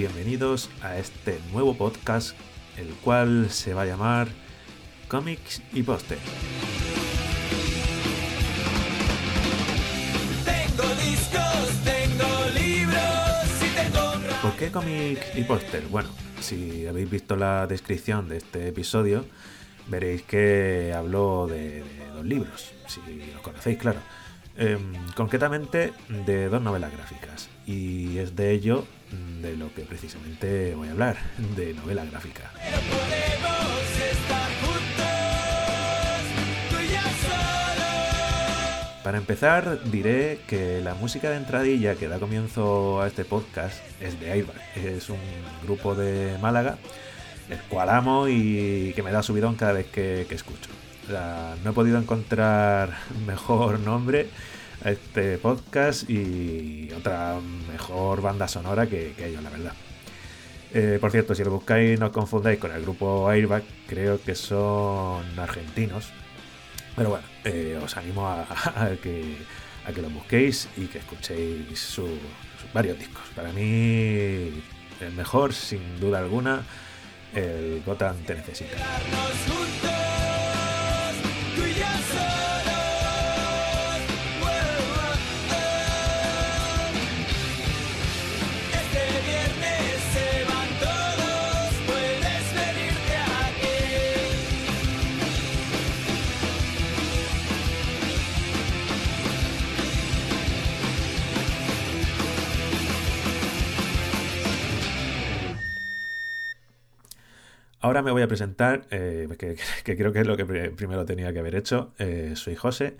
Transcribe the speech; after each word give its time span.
bienvenidos 0.00 0.70
a 0.80 0.96
este 0.96 1.38
nuevo 1.52 1.74
podcast, 1.74 2.34
el 2.78 2.86
cual 3.04 3.50
se 3.50 3.74
va 3.74 3.82
a 3.82 3.84
llamar 3.84 4.28
Comics 5.08 5.60
y 5.74 5.82
Póster. 5.82 6.16
Tengo 10.42 10.88
discos, 10.94 11.84
tengo 11.84 12.28
libros 12.54 13.44
y 13.60 13.74
tengo 13.76 14.40
¿Por 14.40 14.52
qué 14.56 14.72
cómics 14.72 15.36
y 15.36 15.44
póster? 15.44 15.84
Bueno, 15.88 16.08
si 16.40 16.86
habéis 16.86 17.10
visto 17.10 17.36
la 17.36 17.66
descripción 17.66 18.26
de 18.26 18.38
este 18.38 18.68
episodio, 18.68 19.26
veréis 19.88 20.22
que 20.22 20.94
hablo 20.96 21.46
de, 21.46 21.84
de 21.84 22.06
dos 22.14 22.24
libros, 22.24 22.72
si 22.86 23.00
los 23.34 23.42
conocéis, 23.42 23.76
claro. 23.76 24.00
Em, 24.56 24.92
concretamente 25.14 25.92
de 26.08 26.48
dos 26.48 26.60
novelas 26.60 26.92
gráficas. 26.92 27.48
Y 27.66 28.18
es 28.18 28.36
de 28.36 28.50
ello 28.52 28.84
de 29.40 29.56
lo 29.56 29.72
que 29.74 29.82
precisamente 29.82 30.74
voy 30.74 30.88
a 30.88 30.92
hablar, 30.92 31.16
de 31.56 31.74
novela 31.74 32.04
gráfica. 32.04 32.50
Para 39.02 39.16
empezar, 39.16 39.82
diré 39.90 40.40
que 40.46 40.82
la 40.82 40.94
música 40.94 41.30
de 41.30 41.36
entradilla 41.36 41.94
que 41.94 42.06
da 42.06 42.18
comienzo 42.18 43.00
a 43.00 43.06
este 43.06 43.24
podcast 43.24 43.82
es 44.00 44.20
de 44.20 44.30
Airbag. 44.30 44.60
Es 44.76 45.08
un 45.08 45.18
grupo 45.64 45.94
de 45.94 46.36
Málaga, 46.38 46.76
el 47.48 47.58
cual 47.62 47.88
amo 47.88 48.28
y 48.28 48.92
que 48.94 49.02
me 49.02 49.10
da 49.10 49.22
subidón 49.22 49.54
cada 49.54 49.72
vez 49.72 49.86
que, 49.86 50.26
que 50.28 50.34
escucho. 50.34 50.70
No 51.10 51.70
he 51.70 51.72
podido 51.72 51.98
encontrar 51.98 52.96
mejor 53.26 53.80
nombre 53.80 54.28
a 54.84 54.90
este 54.90 55.36
podcast 55.38 56.08
y 56.08 56.90
otra 56.96 57.38
mejor 57.70 58.22
banda 58.22 58.48
sonora 58.48 58.86
que, 58.86 59.12
que 59.16 59.26
ellos, 59.28 59.42
la 59.42 59.50
verdad. 59.50 59.72
Eh, 60.72 60.98
por 61.00 61.10
cierto, 61.10 61.34
si 61.34 61.42
lo 61.42 61.50
buscáis 61.50 61.98
no 61.98 62.06
os 62.06 62.12
confundáis 62.12 62.58
con 62.60 62.70
el 62.72 62.82
grupo 62.82 63.28
Airbag, 63.28 63.62
creo 63.88 64.22
que 64.22 64.34
son 64.36 65.22
argentinos. 65.38 66.10
Pero 66.96 67.10
bueno, 67.10 67.24
eh, 67.44 67.78
os 67.82 67.96
animo 67.96 68.28
a, 68.28 68.46
que, 69.02 69.36
a 69.86 69.92
que 69.92 70.02
lo 70.02 70.10
busquéis 70.10 70.68
y 70.76 70.86
que 70.86 70.98
escuchéis 70.98 71.78
su- 71.78 72.06
sus 72.06 72.72
varios 72.72 72.98
discos. 72.98 73.22
Para 73.34 73.52
mí, 73.52 73.62
el 75.00 75.12
mejor, 75.16 75.52
sin 75.54 75.98
duda 76.00 76.18
alguna, 76.20 76.62
el 77.34 77.82
Gotham 77.84 78.16
te 78.26 78.34
necesita. 78.34 78.76
Ahora 107.90 108.02
me 108.02 108.12
voy 108.12 108.22
a 108.22 108.28
presentar, 108.28 108.86
eh, 108.92 109.26
que, 109.84 109.96
creo 109.96 110.12
que 110.12 110.20
es 110.20 110.26
lo 110.28 110.36
que 110.36 110.46
pri- 110.46 110.68
primero 110.70 111.04
tenía 111.04 111.32
que 111.32 111.40
haber 111.40 111.56
hecho. 111.56 111.92
Eh, 111.98 112.34
soy 112.36 112.54
José. 112.54 112.96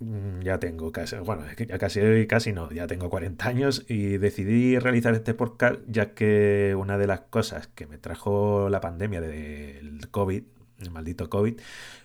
Mm, 0.00 0.40
Ya 0.42 0.58
tengo 0.58 0.92
casi, 0.92 1.16
bueno, 1.16 1.44
ya 1.66 1.78
casi, 1.78 2.26
casi 2.26 2.52
no, 2.52 2.70
ya 2.72 2.86
tengo 2.86 3.08
40 3.08 3.48
años 3.48 3.86
y 3.88 4.18
decidí 4.18 4.78
realizar 4.78 5.14
este 5.14 5.32
podcast 5.32 5.76
ya 5.86 6.12
que 6.12 6.74
una 6.78 6.98
de 6.98 7.06
las 7.06 7.20
cosas 7.22 7.68
que 7.68 7.86
me 7.86 7.96
trajo 7.96 8.68
la 8.68 8.80
pandemia 8.82 9.22
del 9.22 10.06
COVID, 10.10 10.42
el 10.80 10.90
maldito 10.90 11.30
COVID, 11.30 11.58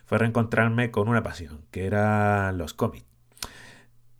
fue 0.06 0.16
reencontrarme 0.18 0.90
con 0.90 1.08
una 1.08 1.22
pasión, 1.22 1.60
que 1.70 1.84
eran 1.86 2.56
los 2.56 2.72
cómics. 2.72 3.04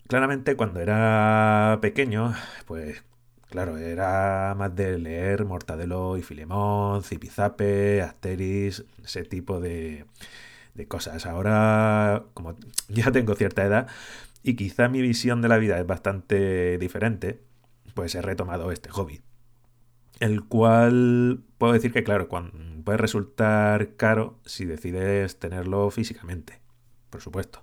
Claramente 0.08 0.56
cuando 0.56 0.80
era 0.80 1.78
pequeño, 1.80 2.34
pues 2.66 3.02
claro, 3.50 3.78
era 3.78 4.54
más 4.56 4.74
de 4.74 4.98
leer 4.98 5.44
Mortadelo 5.44 6.16
y 6.16 6.22
Filemón, 6.22 7.02
Zipizape, 7.02 8.02
Asterix, 8.02 8.84
ese 9.04 9.24
tipo 9.24 9.60
de, 9.60 10.04
de 10.74 10.88
cosas. 10.88 11.26
Ahora, 11.26 12.24
como 12.34 12.56
ya 12.88 13.10
tengo 13.12 13.34
cierta 13.34 13.64
edad 13.64 13.88
y 14.42 14.56
quizá 14.56 14.88
mi 14.88 15.02
visión 15.02 15.42
de 15.42 15.48
la 15.48 15.58
vida 15.58 15.78
es 15.78 15.86
bastante 15.86 16.78
diferente, 16.78 17.40
pues 17.94 18.14
he 18.14 18.22
retomado 18.22 18.70
este 18.72 18.88
hobby. 18.90 19.20
El 20.20 20.44
cual 20.44 21.42
puedo 21.58 21.72
decir 21.72 21.92
que, 21.92 22.02
claro, 22.02 22.28
puede 22.84 22.98
resultar 22.98 23.96
caro 23.96 24.38
si 24.44 24.64
decides 24.64 25.38
tenerlo 25.38 25.90
físicamente, 25.90 26.60
por 27.10 27.20
supuesto. 27.20 27.62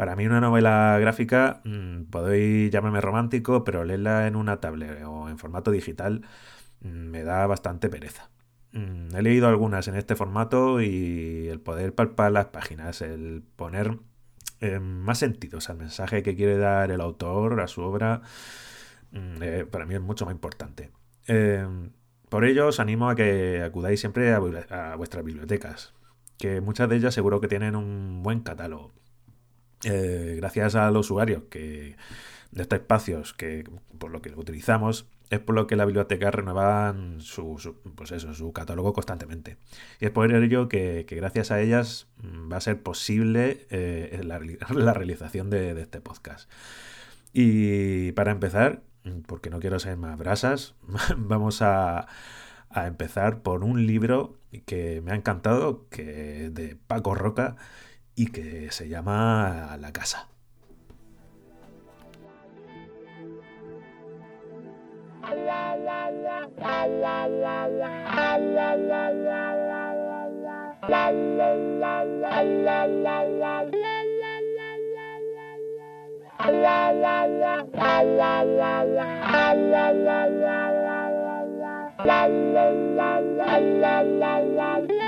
Para 0.00 0.16
mí 0.16 0.24
una 0.24 0.40
novela 0.40 0.96
gráfica, 0.98 1.60
mm, 1.64 2.04
podéis 2.04 2.70
llamarme 2.70 3.02
romántico, 3.02 3.64
pero 3.64 3.84
leerla 3.84 4.26
en 4.26 4.34
una 4.34 4.58
tablet 4.58 5.02
o 5.04 5.28
en 5.28 5.36
formato 5.36 5.70
digital 5.70 6.22
mm, 6.80 6.88
me 6.88 7.22
da 7.22 7.46
bastante 7.46 7.90
pereza. 7.90 8.30
Mm, 8.72 9.14
He 9.14 9.20
leído 9.20 9.48
algunas 9.48 9.88
en 9.88 9.96
este 9.96 10.16
formato 10.16 10.80
y 10.80 11.48
el 11.48 11.60
poder 11.60 11.94
palpar 11.94 12.32
las 12.32 12.46
páginas, 12.46 13.02
el 13.02 13.42
poner 13.56 13.98
eh, 14.60 14.78
más 14.80 15.18
sentidos 15.18 15.68
al 15.68 15.76
mensaje 15.76 16.22
que 16.22 16.34
quiere 16.34 16.56
dar 16.56 16.90
el 16.90 17.02
autor 17.02 17.60
a 17.60 17.68
su 17.68 17.82
obra, 17.82 18.22
eh, 19.12 19.66
para 19.70 19.84
mí 19.84 19.94
es 19.96 20.00
mucho 20.00 20.24
más 20.24 20.32
importante. 20.32 20.90
Eh, 21.28 21.66
por 22.30 22.46
ello 22.46 22.68
os 22.68 22.80
animo 22.80 23.10
a 23.10 23.14
que 23.16 23.62
acudáis 23.62 24.00
siempre 24.00 24.32
a, 24.32 24.38
a 24.92 24.96
vuestras 24.96 25.24
bibliotecas, 25.26 25.92
que 26.38 26.62
muchas 26.62 26.88
de 26.88 26.96
ellas 26.96 27.12
seguro 27.12 27.38
que 27.42 27.48
tienen 27.48 27.76
un 27.76 28.22
buen 28.22 28.40
catálogo. 28.40 28.92
Eh, 29.84 30.34
gracias 30.36 30.74
a 30.74 30.90
los 30.90 31.06
usuarios 31.10 31.44
que 31.50 31.96
de 32.50 32.62
estos 32.62 32.80
espacios 32.80 33.32
que 33.32 33.64
por 33.98 34.10
lo 34.10 34.20
que 34.22 34.30
utilizamos 34.34 35.06
es 35.30 35.38
por 35.38 35.54
lo 35.54 35.66
que 35.68 35.76
las 35.76 35.86
bibliotecas 35.86 36.34
renuevan 36.34 37.20
su, 37.20 37.76
pues 37.94 38.10
eso, 38.10 38.34
su 38.34 38.52
catálogo 38.52 38.92
constantemente. 38.92 39.56
Y 40.00 40.06
es 40.06 40.10
por 40.10 40.32
ello 40.34 40.68
que, 40.68 41.04
que 41.06 41.14
gracias 41.16 41.52
a 41.52 41.60
ellas 41.60 42.08
mm, 42.22 42.52
va 42.52 42.56
a 42.56 42.60
ser 42.60 42.82
posible 42.82 43.66
eh, 43.70 44.20
la, 44.24 44.40
reali- 44.40 44.58
la 44.74 44.92
realización 44.92 45.48
de, 45.48 45.72
de 45.74 45.82
este 45.82 46.00
podcast. 46.00 46.50
Y 47.32 48.12
para 48.12 48.32
empezar, 48.32 48.82
mm, 49.04 49.20
porque 49.26 49.50
no 49.50 49.60
quiero 49.60 49.78
ser 49.78 49.96
más 49.96 50.18
brasas, 50.18 50.74
vamos 51.16 51.62
a, 51.62 52.06
a 52.70 52.86
empezar 52.86 53.42
por 53.42 53.64
un 53.64 53.86
libro 53.86 54.36
que 54.66 55.00
me 55.02 55.12
ha 55.12 55.14
encantado, 55.14 55.86
que 55.90 56.46
es 56.46 56.54
de 56.54 56.76
Paco 56.88 57.14
Roca 57.14 57.56
y 58.20 58.26
que 58.26 58.70
se 58.70 58.86
llama 58.86 59.78
La 59.80 59.92
Casa. 59.92 60.28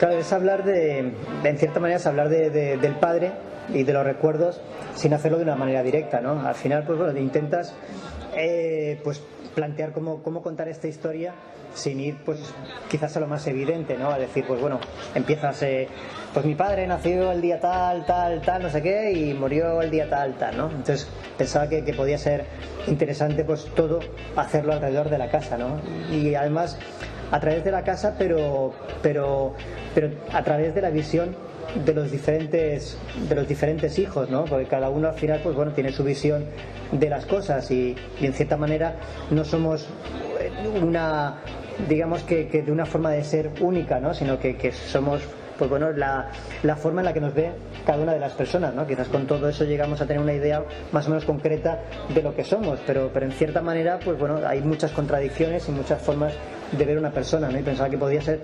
Claro, 0.00 0.16
es 0.18 0.32
hablar 0.32 0.64
de, 0.64 1.12
en 1.44 1.58
cierta 1.58 1.78
manera, 1.78 1.98
es 1.98 2.06
hablar 2.06 2.28
de- 2.28 2.50
de- 2.50 2.76
del 2.78 2.94
padre 2.94 3.30
y 3.72 3.84
de 3.84 3.92
los 3.92 4.04
recuerdos 4.04 4.60
sin 4.96 5.12
hacerlo 5.14 5.36
de 5.38 5.44
una 5.44 5.54
manera 5.56 5.82
directa, 5.82 6.20
¿no? 6.20 6.40
Al 6.44 6.54
final, 6.56 6.82
pues 6.84 6.98
bueno, 6.98 7.16
intentas 7.20 7.74
eh, 8.34 8.98
pues 9.04 9.22
plantear 9.54 9.92
cómo, 9.92 10.22
cómo 10.22 10.42
contar 10.42 10.68
esta 10.68 10.88
historia 10.88 11.34
sin 11.74 12.00
ir, 12.00 12.16
pues 12.24 12.40
quizás 12.88 13.16
a 13.16 13.20
lo 13.20 13.26
más 13.28 13.46
evidente, 13.46 13.96
¿no? 13.96 14.10
A 14.10 14.18
decir, 14.18 14.44
pues 14.48 14.60
bueno, 14.60 14.80
empiezas, 15.14 15.62
eh, 15.62 15.86
pues 16.34 16.44
mi 16.46 16.54
padre 16.56 16.86
nació 16.86 17.30
el 17.30 17.40
día 17.40 17.60
tal, 17.60 18.04
tal, 18.06 18.40
tal, 18.40 18.62
no 18.62 18.70
sé 18.70 18.82
qué, 18.82 19.12
y 19.12 19.34
murió 19.34 19.80
el 19.82 19.90
día 19.90 20.08
tal, 20.08 20.34
tal, 20.34 20.56
¿no? 20.56 20.66
Entonces 20.70 21.08
pensaba 21.38 21.68
que, 21.68 21.84
que 21.84 21.92
podía 21.92 22.16
ser 22.18 22.44
interesante, 22.88 23.44
pues 23.44 23.66
todo 23.76 24.00
hacerlo 24.34 24.72
alrededor 24.72 25.10
de 25.10 25.18
la 25.18 25.28
casa, 25.30 25.58
¿no? 25.58 25.78
Y 26.10 26.34
además 26.34 26.76
a 27.30 27.40
través 27.40 27.64
de 27.64 27.70
la 27.70 27.84
casa, 27.84 28.14
pero, 28.18 28.72
pero, 29.02 29.54
pero 29.94 30.10
a 30.32 30.42
través 30.42 30.74
de 30.74 30.82
la 30.82 30.90
visión 30.90 31.34
de 31.84 31.94
los 31.94 32.10
diferentes 32.10 32.98
de 33.28 33.34
los 33.34 33.46
diferentes 33.46 33.98
hijos, 33.98 34.28
¿no? 34.28 34.44
Porque 34.44 34.66
cada 34.66 34.90
uno 34.90 35.08
al 35.08 35.14
final, 35.14 35.40
pues 35.42 35.54
bueno, 35.54 35.72
tiene 35.72 35.92
su 35.92 36.02
visión 36.02 36.44
de 36.92 37.08
las 37.08 37.26
cosas 37.26 37.70
y, 37.70 37.96
en 38.20 38.32
cierta 38.32 38.56
manera 38.56 38.96
no 39.30 39.44
somos 39.44 39.86
una, 40.82 41.36
digamos 41.88 42.22
que, 42.22 42.48
que 42.48 42.62
de 42.62 42.72
una 42.72 42.86
forma 42.86 43.10
de 43.10 43.22
ser 43.22 43.50
única, 43.60 44.00
¿no? 44.00 44.14
Sino 44.14 44.38
que, 44.38 44.56
que 44.56 44.72
somos 44.72 45.22
pues 45.60 45.68
bueno, 45.68 45.92
la, 45.92 46.30
la 46.62 46.74
forma 46.74 47.02
en 47.02 47.04
la 47.04 47.12
que 47.12 47.20
nos 47.20 47.34
ve 47.34 47.50
cada 47.84 48.02
una 48.02 48.14
de 48.14 48.18
las 48.18 48.32
personas, 48.32 48.74
¿no? 48.74 48.86
Quizás 48.86 49.08
con 49.08 49.26
todo 49.26 49.46
eso 49.46 49.64
llegamos 49.64 50.00
a 50.00 50.06
tener 50.06 50.22
una 50.22 50.32
idea 50.32 50.64
más 50.90 51.06
o 51.06 51.10
menos 51.10 51.26
concreta 51.26 51.82
de 52.14 52.22
lo 52.22 52.34
que 52.34 52.44
somos, 52.44 52.80
pero, 52.86 53.10
pero 53.12 53.26
en 53.26 53.32
cierta 53.32 53.60
manera, 53.60 53.98
pues 54.02 54.18
bueno, 54.18 54.38
hay 54.46 54.62
muchas 54.62 54.90
contradicciones 54.92 55.68
y 55.68 55.72
muchas 55.72 56.00
formas 56.00 56.32
de 56.72 56.84
ver 56.84 56.98
una 56.98 57.10
persona, 57.10 57.48
¿no? 57.48 57.58
Y 57.58 57.62
pensaba 57.62 57.88
que 57.90 57.98
podía 57.98 58.20
ser 58.20 58.40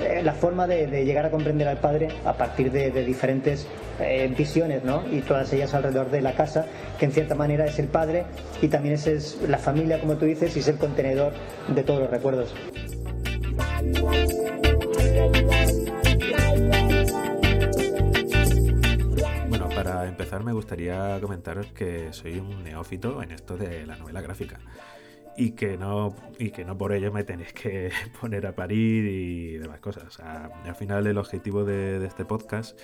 eh, 0.00 0.20
la 0.22 0.32
forma 0.32 0.66
de, 0.66 1.04
llegar 1.04 1.26
a 1.26 1.30
comprender 1.30 1.66
al 1.68 1.78
padre 1.78 2.08
a 2.24 2.34
partir 2.34 2.70
de, 2.70 2.90
de 2.90 3.04
diferentes 3.04 3.66
eh, 3.98 4.32
visiones, 4.36 4.84
¿no? 4.84 5.04
Y 5.10 5.20
todas 5.20 5.52
ellas 5.52 5.74
alrededor 5.74 6.10
de 6.10 6.20
la 6.20 6.34
casa, 6.34 6.66
que 6.98 7.06
en 7.06 7.12
cierta 7.12 7.34
manera 7.34 7.66
es 7.66 7.78
el 7.78 7.88
padre 7.88 8.24
y 8.62 8.68
también 8.68 8.94
es, 8.94 9.06
es 9.06 9.38
la 9.46 9.58
familia, 9.58 10.00
como 10.00 10.16
tú 10.16 10.24
dices, 10.24 10.56
y 10.56 10.60
es 10.60 10.68
el 10.68 10.76
contenedor 10.76 11.32
de 11.68 11.82
todos 11.82 12.00
los 12.00 12.10
recuerdos. 12.10 12.54
Bueno, 19.48 19.68
para 19.74 20.06
empezar 20.06 20.42
me 20.44 20.52
gustaría 20.52 21.18
comentaros 21.20 21.66
que 21.72 22.12
soy 22.12 22.38
un 22.38 22.62
neófito 22.62 23.22
en 23.22 23.32
esto 23.32 23.56
de 23.56 23.86
la 23.86 23.96
novela 23.96 24.20
gráfica 24.20 24.58
y 25.40 25.52
que 25.52 25.76
no 25.78 26.14
y 26.38 26.50
que 26.50 26.64
no 26.64 26.76
por 26.76 26.92
ello 26.92 27.10
me 27.12 27.24
tenéis 27.24 27.52
que 27.52 27.90
poner 28.20 28.46
a 28.46 28.54
parir 28.54 29.04
y 29.06 29.56
demás 29.58 29.80
cosas. 29.80 30.20
Al 30.20 30.74
final 30.74 31.06
el 31.06 31.16
objetivo 31.18 31.64
de, 31.64 32.04
este 32.04 32.24
podcast 32.24 32.78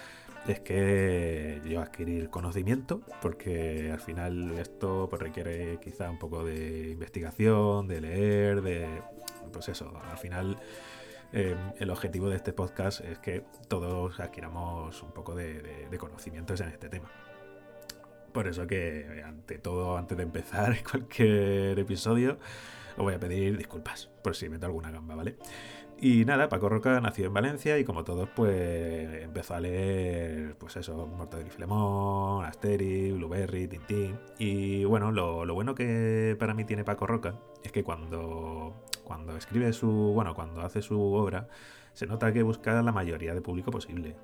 es 0.49 0.61
que 0.61 1.61
yo 1.65 1.81
adquirir 1.81 2.31
conocimiento, 2.31 3.01
porque 3.21 3.91
al 3.93 4.01
final 4.01 4.57
esto 4.59 5.07
pues, 5.11 5.21
requiere 5.21 5.79
quizá 5.83 6.09
un 6.11 6.19
poco 6.19 6.45
de 6.45 6.91
investigación, 6.93 7.89
de 7.89 8.01
leer, 8.01 8.63
de 8.63 8.87
pues 9.53 9.69
eso, 9.69 9.93
al 10.11 10.19
final 10.19 10.57
eh, 11.33 11.57
el 11.79 11.91
objetivo 11.91 12.29
de 12.31 12.37
este 12.37 12.53
podcast 12.53 13.01
es 13.05 13.19
que 13.19 13.43
todos 13.69 14.19
adquiramos 14.21 15.03
un 15.03 15.11
poco 15.13 15.35
de, 15.35 15.61
de- 15.61 15.89
de 15.91 15.99
conocimientos 15.99 16.61
en 16.61 16.69
este 16.69 16.89
tema. 16.89 17.11
Por 18.33 18.49
eso 18.49 18.67
que, 18.67 19.23
ante 19.25 19.59
todo, 19.59 19.97
antes 19.97 20.17
de 20.17 20.25
empezar 20.25 20.77
cualquier 20.91 21.79
episodio, 21.79 22.39
os 22.97 23.05
voy 23.05 23.15
a 23.15 23.19
pedir 23.21 23.57
disculpas 23.57 24.11
por 24.23 24.37
si 24.37 24.49
meto 24.49 24.67
alguna 24.67 24.91
gamba, 24.91 25.15
¿vale? 25.15 25.37
Y 25.99 26.27
nada, 26.27 26.51
Paco 26.51 26.69
Roca 26.69 27.01
nació 27.01 27.27
en 27.27 27.33
Valencia 27.33 27.79
y 27.79 27.85
como 27.85 28.05
todos, 28.05 28.29
pues 28.37 29.23
empezó 29.23 29.55
a 29.55 29.61
leer, 29.61 30.55
pues 30.59 30.77
eso, 30.77 31.07
Mortadelo 31.07 31.49
y 31.49 31.51
Filemón, 31.51 32.45
Asterix, 32.45 33.15
Blueberry, 33.15 33.67
Tintín. 33.67 34.19
Y 34.39 34.85
bueno, 34.85 35.11
lo, 35.11 35.47
lo 35.47 35.55
bueno 35.55 35.75
que 35.75 36.37
para 36.39 36.53
mí 36.53 36.65
tiene 36.65 36.85
Paco 36.85 37.07
Roca 37.07 37.37
es 37.65 37.73
que 37.73 37.83
cuando, 37.83 38.75
cuando 39.05 39.37
escribe 39.39 39.73
su, 39.73 39.89
bueno, 39.89 40.35
cuando 40.35 40.61
hace 40.61 40.83
su 40.83 41.01
obra, 41.01 41.49
se 41.95 42.07
nota 42.07 42.31
que 42.31 42.43
busca 42.43 42.83
la 42.83 42.93
mayoría 42.93 43.35
de 43.35 43.41
público 43.41 43.71
posible. 43.71 44.17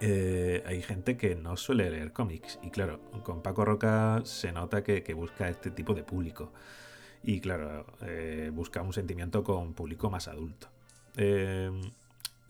Eh, 0.00 0.62
hay 0.66 0.82
gente 0.82 1.16
que 1.16 1.34
no 1.36 1.56
suele 1.56 1.90
leer 1.90 2.12
cómics. 2.12 2.58
Y 2.62 2.70
claro, 2.70 3.00
con 3.22 3.42
Paco 3.42 3.64
Roca 3.64 4.20
se 4.24 4.52
nota 4.52 4.82
que, 4.82 5.02
busca 5.14 5.48
este 5.48 5.70
tipo 5.70 5.94
de 5.94 6.02
público. 6.02 6.52
Y 7.22 7.40
claro, 7.40 7.86
eh, 8.02 8.50
busca 8.52 8.82
un 8.82 8.92
sentimiento 8.92 9.42
con 9.42 9.74
público 9.74 10.10
más 10.10 10.28
adulto. 10.28 10.68
Eh, 11.16 11.70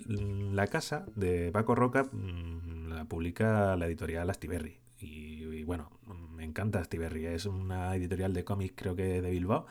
la 0.08 0.66
casa 0.66 1.06
de 1.14 1.50
Paco 1.52 1.74
Roca 1.74 2.04
mm, 2.04 2.88
la 2.88 3.04
publica 3.04 3.76
la 3.76 3.86
editorial 3.86 4.28
Astiberri. 4.30 4.78
Y, 5.00 5.44
y 5.44 5.64
bueno, 5.64 5.90
me 6.34 6.44
encanta 6.44 6.80
Astiberri, 6.80 7.26
es 7.26 7.46
una 7.46 7.94
editorial 7.94 8.32
de 8.32 8.44
cómics 8.44 8.74
creo 8.76 8.96
que 8.96 9.22
de 9.22 9.30
Bilbao. 9.30 9.66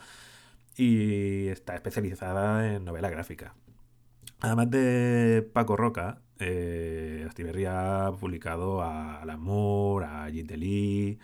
Y 0.76 1.48
está 1.48 1.74
especializada 1.74 2.74
en 2.74 2.84
novela 2.84 3.10
gráfica. 3.10 3.54
Además 4.40 4.70
de 4.70 5.48
Paco 5.52 5.76
Roca, 5.76 6.20
eh, 6.38 7.24
Astiberri 7.28 7.66
ha 7.66 8.12
publicado 8.18 8.82
a 8.82 9.22
Alan 9.22 9.40
Moore, 9.40 10.06
a 10.06 10.28
Lee, 10.28 11.18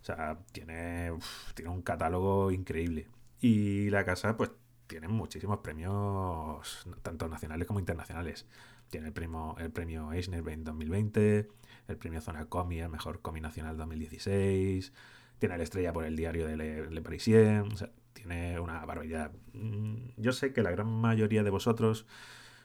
o 0.00 0.04
sea, 0.04 0.38
tiene, 0.52 1.12
tiene 1.54 1.70
un 1.70 1.82
catálogo 1.82 2.50
increíble. 2.50 3.08
Y 3.40 3.90
la 3.90 4.04
casa, 4.04 4.36
pues, 4.36 4.50
tiene 4.86 5.08
muchísimos 5.08 5.58
premios, 5.58 6.86
tanto 7.02 7.28
nacionales 7.28 7.66
como 7.66 7.78
internacionales. 7.80 8.46
Tiene 8.90 9.08
el 9.08 9.12
premio, 9.12 9.56
el 9.58 9.70
premio 9.70 10.12
Eisner 10.12 10.46
en 10.48 10.64
2020, 10.64 11.48
el 11.88 11.96
premio 11.98 12.20
Zona 12.20 12.46
Comi, 12.46 12.80
el 12.80 12.88
mejor 12.88 13.20
cómic 13.20 13.42
nacional 13.42 13.76
2016, 13.76 14.92
tiene 15.38 15.56
la 15.58 15.62
estrella 15.62 15.92
por 15.92 16.04
el 16.04 16.16
diario 16.16 16.46
de 16.46 16.56
Le, 16.56 16.90
Le 16.90 17.02
Parisien, 17.02 17.60
o 17.72 17.76
sea, 17.76 17.90
tiene 18.14 18.58
una 18.60 18.84
barbaridad. 18.84 19.32
Mm, 19.52 20.10
Yo 20.16 20.32
sé 20.32 20.52
que 20.52 20.62
la 20.62 20.70
gran 20.70 20.88
mayoría 20.88 21.42
de 21.42 21.50
vosotros 21.50 22.06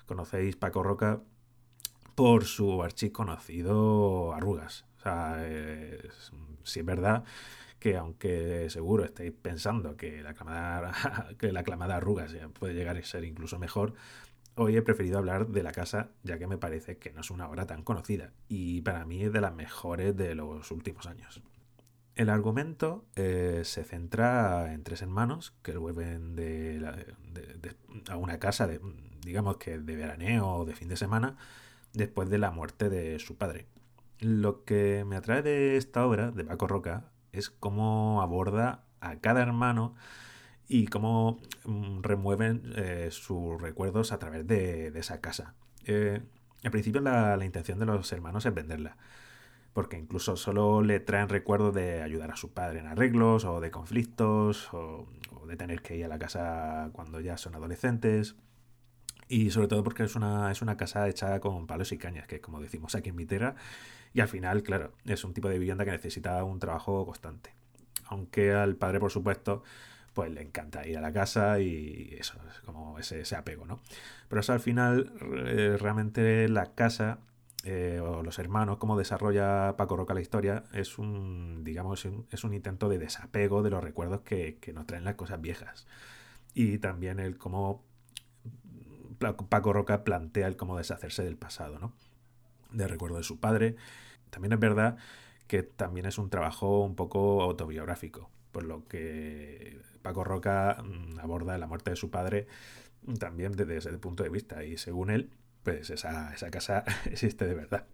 conocéis 0.05 0.55
Paco 0.55 0.83
Roca 0.83 1.21
por 2.15 2.45
su 2.45 2.83
archiconocido 2.83 4.33
Arrugas. 4.33 4.85
O 4.99 5.01
sea, 5.03 5.45
es, 5.47 6.31
sí 6.63 6.79
es 6.81 6.85
verdad 6.85 7.23
que 7.79 7.97
aunque 7.97 8.69
seguro 8.69 9.03
estéis 9.03 9.33
pensando 9.33 9.97
que 9.97 10.23
la 10.23 10.31
aclamada, 10.31 10.93
que 11.37 11.51
la 11.51 11.61
aclamada 11.61 11.97
Arrugas 11.97 12.33
puede 12.59 12.73
llegar 12.73 12.97
a 12.97 13.03
ser 13.03 13.23
incluso 13.25 13.59
mejor, 13.59 13.93
hoy 14.55 14.77
he 14.77 14.81
preferido 14.81 15.17
hablar 15.17 15.47
de 15.47 15.63
la 15.63 15.71
casa 15.73 16.11
ya 16.23 16.37
que 16.39 16.47
me 16.47 16.57
parece 16.57 16.97
que 16.97 17.11
no 17.13 17.21
es 17.21 17.31
una 17.31 17.49
obra 17.49 17.65
tan 17.67 17.83
conocida 17.83 18.31
y 18.47 18.81
para 18.81 19.05
mí 19.05 19.23
es 19.23 19.33
de 19.33 19.41
las 19.41 19.53
mejores 19.53 20.15
de 20.15 20.35
los 20.35 20.71
últimos 20.71 21.07
años. 21.07 21.41
El 22.15 22.29
argumento 22.29 23.05
eh, 23.15 23.61
se 23.65 23.83
centra 23.83 24.71
en 24.73 24.83
tres 24.83 25.01
hermanos 25.01 25.53
que 25.63 25.75
vuelven 25.77 26.35
de- 26.35 26.79
de- 26.79 27.75
a 28.07 28.17
una 28.17 28.37
casa, 28.39 28.67
de, 28.67 28.79
digamos 29.25 29.57
que 29.57 29.79
de 29.79 29.95
veraneo 29.95 30.47
o 30.47 30.65
de 30.65 30.75
fin 30.75 30.89
de 30.89 30.97
semana, 30.97 31.37
después 31.93 32.29
de 32.29 32.37
la 32.37 32.51
muerte 32.51 32.89
de 32.89 33.19
su 33.19 33.37
padre. 33.37 33.67
Lo 34.19 34.63
que 34.63 35.05
me 35.05 35.15
atrae 35.15 35.41
de 35.41 35.77
esta 35.77 36.05
obra, 36.05 36.31
de 36.31 36.43
Paco 36.43 36.67
Roca, 36.67 37.11
es 37.31 37.49
cómo 37.49 38.21
aborda 38.21 38.83
a 39.01 39.17
cada 39.17 39.41
hermano 39.41 39.95
y 40.67 40.87
cómo 40.87 41.39
mm, 41.65 42.01
remueven 42.01 42.73
eh, 42.75 43.09
sus 43.11 43.61
recuerdos 43.61 44.11
a 44.11 44.19
través 44.19 44.47
de, 44.47 44.87
esa 44.95 45.19
casa. 45.19 45.55
Eh, 45.85 46.21
al 46.63 46.71
principio 46.71 47.01
la, 47.01 47.37
intención 47.43 47.79
de 47.79 47.85
los 47.85 48.11
hermanos 48.13 48.45
es 48.45 48.53
venderla, 48.53 48.97
porque 49.73 49.97
incluso 49.97 50.37
solo 50.37 50.81
le 50.81 50.99
traen 50.99 51.29
recuerdos 51.29 51.73
de 51.73 52.01
ayudar 52.01 52.31
a 52.31 52.37
su 52.37 52.53
padre 52.53 52.79
en 52.79 52.87
arreglos 52.87 53.43
o 53.43 53.59
de 53.59 53.71
conflictos 53.71 54.73
o 54.73 55.07
de 55.47 55.57
tener 55.57 55.81
que 55.81 55.97
ir 55.97 56.05
a 56.05 56.07
la 56.07 56.19
casa 56.19 56.89
cuando 56.93 57.19
ya 57.19 57.37
son 57.37 57.55
adolescentes. 57.55 58.35
Y 59.27 59.51
sobre 59.51 59.67
todo 59.67 59.83
porque 59.83 60.03
es 60.03 60.15
una, 60.15 60.51
es 60.51 60.61
una 60.61 60.77
casa 60.77 61.07
hecha 61.07 61.39
con 61.39 61.67
palos 61.67 61.91
y 61.91 61.97
cañas, 61.97 62.27
que 62.27 62.41
como 62.41 62.59
decimos 62.59 62.95
aquí 62.95 63.09
en 63.09 63.15
mi 63.15 63.25
tierra, 63.25 63.55
y 64.13 64.21
al 64.21 64.27
final, 64.27 64.63
claro, 64.63 64.93
es 65.05 65.23
un 65.23 65.33
tipo 65.33 65.49
de 65.49 65.57
vivienda 65.57 65.85
que 65.85 65.91
necesita 65.91 66.43
un 66.43 66.59
trabajo 66.59 67.05
constante. 67.05 67.53
Aunque 68.05 68.53
al 68.53 68.75
padre, 68.75 68.99
por 68.99 69.11
supuesto, 69.11 69.63
pues 70.13 70.31
le 70.31 70.41
encanta 70.41 70.85
ir 70.87 70.97
a 70.97 71.01
la 71.01 71.11
casa 71.11 71.59
y 71.59 72.15
eso, 72.19 72.35
es 72.49 72.59
como 72.61 72.99
ese, 72.99 73.35
apego, 73.35 73.65
¿no? 73.65 73.81
Pero 74.29 74.41
al 74.47 74.59
final, 74.59 75.11
eh, 75.47 75.77
realmente 75.79 76.47
la 76.47 76.73
casa 76.73 77.19
eh, 77.63 77.99
o 78.01 78.21
los 78.21 78.37
hermanos, 78.39 78.77
cómo 78.77 78.97
desarrolla 78.97 79.75
Paco 79.77 79.95
Roca 79.95 80.13
la 80.13 80.21
historia, 80.21 80.63
es 80.73 80.97
un, 80.99 81.63
digamos, 81.63 82.07
es 82.31 82.43
un 82.43 82.53
intento 82.53 82.89
de 82.89 82.99
desapego 82.99 83.63
de 83.63 83.71
los 83.71 83.83
recuerdos 83.83 84.21
que, 84.21 84.57
que 84.59 84.73
nos 84.73 84.85
traen 84.85 85.05
las 85.05 85.15
cosas 85.15 85.41
viejas. 85.41 85.87
Y 86.53 86.77
también 86.77 87.19
el 87.19 87.37
cómo 87.37 87.83
Paco 89.31 89.73
Roca 89.73 90.03
plantea 90.03 90.47
el 90.47 90.55
cómo 90.55 90.77
deshacerse 90.77 91.23
del 91.23 91.37
pasado, 91.37 91.79
¿no? 91.79 91.93
De 92.71 92.87
recuerdo 92.87 93.17
de 93.17 93.23
su 93.23 93.39
padre. 93.39 93.75
También 94.29 94.53
es 94.53 94.59
verdad 94.59 94.97
que 95.47 95.63
también 95.63 96.05
es 96.05 96.17
un 96.17 96.29
trabajo 96.29 96.83
un 96.83 96.95
poco 96.95 97.41
autobiográfico, 97.41 98.29
por 98.51 98.63
lo 98.63 98.87
que 98.87 99.79
Paco 100.01 100.23
Roca 100.23 100.83
mm, 100.83 101.19
aborda 101.19 101.57
la 101.57 101.67
muerte 101.67 101.91
de 101.91 101.95
su 101.95 102.09
padre 102.09 102.47
también 103.19 103.53
desde 103.53 103.77
ese 103.77 103.97
punto 103.97 104.23
de 104.23 104.29
vista 104.29 104.63
y 104.63 104.77
según 104.77 105.09
él, 105.09 105.29
pues 105.63 105.89
esa, 105.89 106.33
esa 106.33 106.49
casa 106.51 106.83
existe 107.05 107.45
de 107.45 107.53
verdad. 107.53 107.85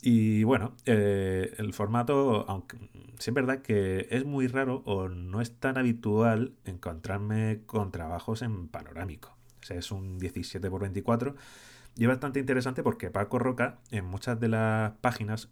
Y 0.00 0.44
bueno, 0.44 0.76
eh, 0.86 1.54
el 1.58 1.72
formato, 1.72 2.48
aunque 2.48 2.76
mm, 2.76 3.16
sí 3.18 3.30
es 3.30 3.34
verdad 3.34 3.62
que 3.62 4.06
es 4.10 4.24
muy 4.24 4.46
raro 4.46 4.82
o 4.84 5.08
no 5.08 5.40
es 5.40 5.52
tan 5.58 5.76
habitual 5.76 6.52
encontrarme 6.64 7.62
con 7.66 7.90
trabajos 7.90 8.42
en 8.42 8.68
panorámico. 8.68 9.37
Sea, 9.68 9.78
es 9.78 9.90
un 9.92 10.18
17 10.18 10.66
x 10.66 10.80
24 10.80 11.34
y 11.96 12.02
es 12.04 12.08
bastante 12.08 12.40
interesante 12.40 12.82
porque 12.82 13.10
Paco 13.10 13.38
Roca 13.38 13.78
en 13.90 14.04
muchas 14.04 14.38
de 14.40 14.48
las 14.48 14.92
páginas 15.00 15.48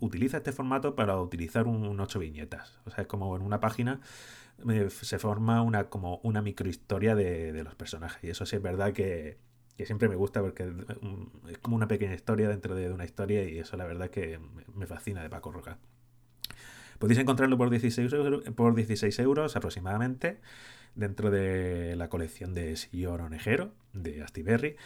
utiliza 0.00 0.38
este 0.38 0.52
formato 0.52 0.94
para 0.96 1.20
utilizar 1.20 1.66
un, 1.66 1.86
un 1.86 2.00
8 2.00 2.18
viñetas. 2.18 2.78
O 2.84 2.90
sea, 2.90 3.02
es 3.02 3.06
como 3.08 3.36
en 3.36 3.42
una 3.42 3.60
página 3.60 4.00
eh, 4.68 4.88
se 4.90 5.18
forma 5.18 5.62
una 5.62 5.84
como 5.88 6.18
una 6.24 6.42
microhistoria 6.42 7.14
de, 7.14 7.62
los 7.62 7.74
personajes. 7.74 8.22
Y 8.24 8.30
eso 8.30 8.44
sí 8.46 8.56
es 8.56 8.62
verdad 8.62 8.92
que, 8.92 9.38
siempre 9.84 10.08
me 10.08 10.16
gusta 10.16 10.40
porque 10.40 10.72
es 11.48 11.58
como 11.58 11.76
una 11.76 11.86
pequeña 11.86 12.14
historia 12.14 12.48
dentro 12.48 12.74
de 12.74 12.90
una 12.92 13.04
historia 13.04 13.48
y 13.48 13.58
eso 13.58 13.76
la 13.76 13.84
verdad 13.84 14.10
que 14.10 14.40
me- 14.74 14.86
fascina 14.86 15.22
de 15.22 15.30
Paco 15.30 15.52
Roca. 15.52 15.78
Podéis 16.98 17.20
encontrarlo 17.20 17.56
por 17.56 17.70
16 17.70 18.12
euros, 18.12 18.44
por 18.50 18.74
16 18.74 19.16
euros 19.20 19.54
aproximadamente 19.54 20.40
dentro 20.94 21.30
de 21.30 21.96
la 21.96 22.08
colección 22.08 22.54
de 22.54 22.76
Sillor 22.76 23.20
Onejero 23.20 23.72
de 23.92 24.22
Astiberri. 24.22 24.76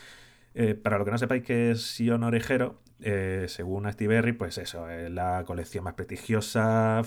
Eh, 0.55 0.75
para 0.75 0.99
lo 0.99 1.05
que 1.05 1.11
no 1.11 1.19
sepáis 1.19 1.43
que 1.43 1.71
es 1.71 1.83
Sion 1.83 2.23
Orejero, 2.25 2.81
eh, 3.01 3.47
según 3.49 3.85
Berry, 3.85 4.33
pues 4.33 4.59
eso, 4.59 4.89
es 4.89 5.11
la 5.11 5.45
colección 5.45 5.85
más 5.85 5.95
prestigiosa, 5.95 7.03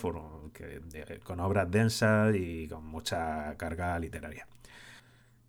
con 1.24 1.40
obras 1.40 1.72
densas 1.72 2.36
y 2.36 2.68
con 2.68 2.86
mucha 2.86 3.56
carga 3.58 3.98
literaria. 4.00 4.48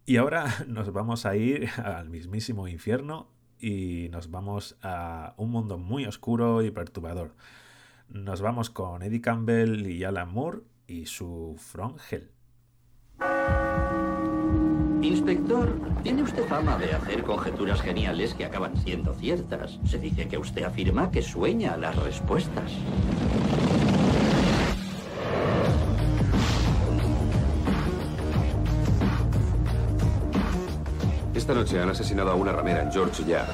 Y 0.04 0.18
ahora 0.18 0.46
nos 0.68 0.92
vamos 0.92 1.26
a 1.26 1.36
ir 1.36 1.68
al 1.82 2.08
mismísimo 2.10 2.68
infierno 2.68 3.28
y 3.58 4.08
nos 4.10 4.30
vamos 4.30 4.76
a 4.82 5.34
un 5.36 5.50
mundo 5.50 5.78
muy 5.78 6.06
oscuro 6.06 6.62
y 6.62 6.70
perturbador. 6.70 7.34
Nos 8.08 8.40
vamos 8.40 8.70
con 8.70 9.02
Eddie 9.02 9.20
Campbell 9.20 9.86
y 9.86 10.04
Alan 10.04 10.32
Moore 10.32 10.60
y 10.86 11.06
su 11.06 11.56
From 11.58 11.96
Hell. 12.10 12.35
Inspector, 15.06 15.72
tiene 16.02 16.24
usted 16.24 16.48
fama 16.48 16.76
de 16.78 16.92
hacer 16.92 17.22
conjeturas 17.22 17.80
geniales 17.80 18.34
que 18.34 18.44
acaban 18.44 18.76
siendo 18.76 19.14
ciertas. 19.14 19.78
Se 19.84 20.00
dice 20.00 20.26
que 20.26 20.36
usted 20.36 20.64
afirma 20.64 21.12
que 21.12 21.22
sueña 21.22 21.76
las 21.76 21.94
respuestas. 21.94 22.72
Esta 31.32 31.54
noche 31.54 31.80
han 31.80 31.90
asesinado 31.90 32.32
a 32.32 32.34
una 32.34 32.50
ramera 32.50 32.82
en 32.82 32.90
George 32.90 33.22
Yard. 33.24 33.46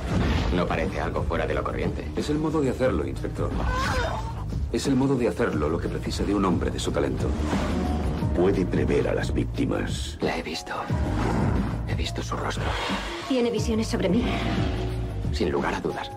No 0.57 0.67
parece 0.67 1.03
algo 1.03 1.23
fuera 1.25 1.47
de 1.47 1.53
lo 1.53 1.63
corriente. 1.63 2.11
Es 2.17 2.31
el 2.31 2.39
modo 2.39 2.63
de 2.63 2.71
hacerlo, 2.71 3.07
inspector. 3.07 3.51
Es 4.73 4.87
el 4.87 4.97
modo 4.97 5.17
de 5.17 5.29
hacerlo 5.29 5.69
lo 5.69 5.77
que 5.77 5.89
precisa 5.89 6.25
de 6.25 6.35
un 6.35 6.47
hombre 6.47 6.71
de 6.71 6.79
su 6.79 6.91
talento. 6.91 7.29
Puede 8.37 8.65
prever 8.65 9.09
a 9.09 9.15
las 9.15 9.33
víctimas. 9.33 10.19
La 10.21 10.37
he 10.39 10.43
visto. 10.43 10.73
He 11.89 11.95
visto 11.95 12.23
su 12.23 12.37
rostro. 12.37 12.65
Tiene 13.29 13.51
visiones 13.51 13.89
sobre 13.89 14.09
mí. 14.09 14.25
Sin 15.33 15.51
lugar 15.51 15.75
a 15.75 15.81
dudas. 15.81 16.11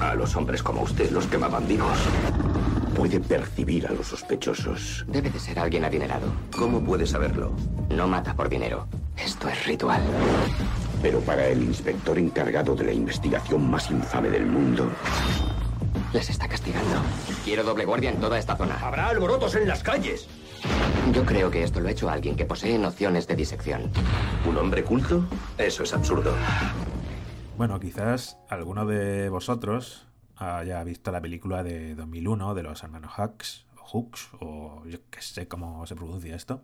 A 0.00 0.14
los 0.14 0.34
hombres 0.36 0.62
como 0.62 0.82
usted 0.82 1.10
los 1.10 1.26
quemaban 1.26 1.66
vivos. 1.68 1.98
Puede 2.94 3.20
percibir 3.20 3.86
a 3.86 3.92
los 3.92 4.08
sospechosos. 4.08 5.04
Debe 5.08 5.30
de 5.30 5.38
ser 5.38 5.58
alguien 5.58 5.84
adinerado. 5.84 6.26
¿Cómo 6.56 6.80
puede 6.82 7.06
saberlo? 7.06 7.52
No 7.90 8.06
mata 8.08 8.34
por 8.34 8.48
dinero. 8.48 8.86
Esto 9.16 9.48
es 9.48 9.66
ritual. 9.66 10.00
Pero 11.02 11.20
para 11.20 11.46
el 11.46 11.62
inspector 11.62 12.18
encargado 12.18 12.74
de 12.74 12.84
la 12.84 12.92
investigación 12.92 13.70
más 13.70 13.90
infame 13.90 14.28
del 14.30 14.46
mundo, 14.46 14.90
Les 16.12 16.28
está 16.28 16.48
castigando. 16.48 16.96
Quiero 17.44 17.62
doble 17.62 17.84
guardia 17.84 18.10
en 18.10 18.16
toda 18.20 18.36
esta 18.38 18.56
zona. 18.56 18.76
habrá 18.82 19.08
alborotos 19.08 19.54
en 19.54 19.68
las 19.68 19.82
calles. 19.82 20.26
Yo 21.12 21.24
creo 21.24 21.50
que 21.50 21.64
esto 21.64 21.80
lo 21.80 21.88
ha 21.88 21.90
hecho 21.90 22.08
alguien 22.08 22.36
que 22.36 22.44
posee 22.44 22.78
nociones 22.78 23.26
de 23.26 23.34
disección. 23.34 23.90
¿Un 24.48 24.56
hombre 24.56 24.84
culto? 24.84 25.24
Eso 25.58 25.82
es 25.82 25.92
absurdo. 25.92 26.32
Bueno, 27.56 27.80
quizás 27.80 28.38
alguno 28.48 28.86
de 28.86 29.28
vosotros 29.28 30.06
haya 30.36 30.84
visto 30.84 31.10
la 31.10 31.20
película 31.20 31.64
de 31.64 31.96
2001 31.96 32.54
de 32.54 32.62
los 32.62 32.82
hermanos 32.84 33.12
Hooks, 33.16 33.66
o 33.76 33.84
Hooks, 33.84 34.28
o 34.40 34.82
yo 34.86 34.98
que 35.10 35.20
sé 35.20 35.48
cómo 35.48 35.84
se 35.86 35.96
pronuncia 35.96 36.36
esto. 36.36 36.62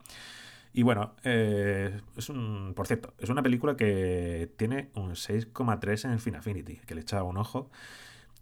Y 0.73 0.83
bueno, 0.83 1.17
eh, 1.25 2.01
es 2.17 2.29
un, 2.29 2.73
por 2.77 2.87
cierto, 2.87 3.15
es 3.19 3.31
una 3.31 3.43
película 3.43 3.77
que 3.77 4.53
tiene 4.57 4.91
un 4.95 5.13
6,3 5.13 6.13
en 6.13 6.21
Film 6.21 6.37
Affinity, 6.37 6.77
que 6.87 6.95
le 6.95 7.01
echaba 7.01 7.25
un 7.25 7.39
ojo. 7.39 7.71